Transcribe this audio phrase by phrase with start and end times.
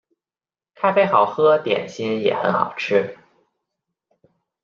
[0.73, 3.15] 咖啡好喝，点心也很好吃